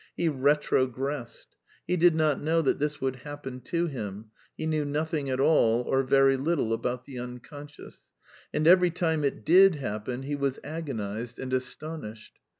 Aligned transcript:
He 0.17 0.29
retrogressed. 0.29 1.45
He 1.85 1.95
did 1.95 2.15
not 2.15 2.41
know 2.41 2.63
that 2.63 2.79
this 2.79 2.99
would 2.99 3.17
happen 3.17 3.61
to 3.65 3.85
him 3.85 4.31
(he 4.57 4.65
knew 4.65 4.83
nothing 4.83 5.29
at 5.29 5.39
all 5.39 5.83
or 5.83 6.01
very 6.01 6.37
little 6.37 6.73
about 6.73 7.05
the 7.05 7.19
Unconscious); 7.19 8.09
and 8.51 8.65
every 8.65 8.89
time 8.89 9.23
it 9.23 9.45
did 9.45 9.75
happen 9.75 10.23
he 10.23 10.35
was 10.35 10.59
agonized 10.63 11.37
and 11.37 11.53
astonished. 11.53 12.39